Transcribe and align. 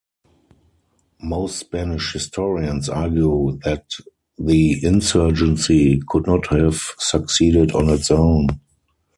Most 1.21 1.57
Spanish 1.59 2.11
historians 2.13 2.89
argue 2.89 3.59
that 3.63 3.85
the 4.39 4.83
insurgency 4.83 6.01
could 6.07 6.25
not 6.25 6.47
have 6.47 6.81
succeeded 6.97 7.73
on 7.73 7.87
its 7.89 8.09
own. 8.09 8.47